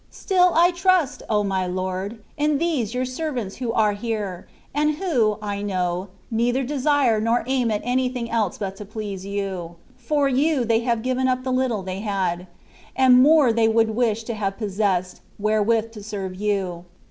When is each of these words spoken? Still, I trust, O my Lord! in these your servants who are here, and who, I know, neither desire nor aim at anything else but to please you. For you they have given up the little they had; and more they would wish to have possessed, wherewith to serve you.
Still, 0.09 0.51
I 0.55 0.71
trust, 0.71 1.21
O 1.29 1.43
my 1.43 1.67
Lord! 1.67 2.23
in 2.35 2.57
these 2.57 2.95
your 2.95 3.05
servants 3.05 3.57
who 3.57 3.71
are 3.71 3.91
here, 3.93 4.47
and 4.73 4.95
who, 4.95 5.37
I 5.43 5.61
know, 5.61 6.07
neither 6.31 6.63
desire 6.63 7.21
nor 7.21 7.43
aim 7.45 7.69
at 7.69 7.81
anything 7.83 8.27
else 8.27 8.57
but 8.57 8.75
to 8.77 8.85
please 8.85 9.27
you. 9.27 9.75
For 9.97 10.27
you 10.27 10.65
they 10.65 10.79
have 10.79 11.03
given 11.03 11.27
up 11.27 11.43
the 11.43 11.53
little 11.53 11.83
they 11.83 11.99
had; 11.99 12.47
and 12.95 13.21
more 13.21 13.53
they 13.53 13.67
would 13.67 13.95
wish 13.95 14.23
to 14.23 14.33
have 14.33 14.57
possessed, 14.57 15.21
wherewith 15.37 15.91
to 15.91 16.01
serve 16.03 16.33
you. 16.35 16.85